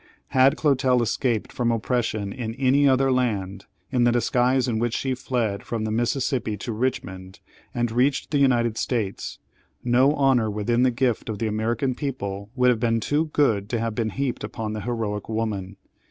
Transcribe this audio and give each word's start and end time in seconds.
Had 0.29 0.55
Clotel 0.57 0.99
escaped 1.03 1.51
from 1.51 1.71
oppression 1.71 2.33
in 2.33 2.55
any 2.55 2.87
other 2.89 3.11
land, 3.11 3.65
in 3.91 4.03
the 4.03 4.11
disguise 4.11 4.67
in 4.67 4.79
which 4.79 4.95
she 4.95 5.13
fled 5.13 5.61
from 5.63 5.83
the 5.83 5.91
Mississippi 5.91 6.57
to 6.57 6.71
Richmond, 6.71 7.39
and 7.71 7.91
reached 7.91 8.31
the 8.31 8.39
United 8.39 8.79
States, 8.79 9.37
no 9.83 10.15
honour 10.15 10.49
within 10.49 10.81
the 10.81 10.89
gift 10.89 11.29
of 11.29 11.37
the 11.37 11.45
American 11.45 11.93
people 11.93 12.49
would 12.55 12.71
have 12.71 12.79
been 12.79 12.99
too 12.99 13.25
good 13.27 13.69
to 13.69 13.79
have 13.79 13.93
been 13.93 14.09
heaped 14.09 14.43
upon 14.43 14.73
the 14.73 14.81
heroic 14.81 15.29
woman. 15.29 15.77